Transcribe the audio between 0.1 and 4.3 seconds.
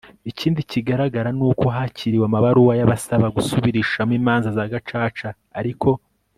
Ikindi kigaragara n uko hakiriwe amabaruwa y abasaba gusubirishamo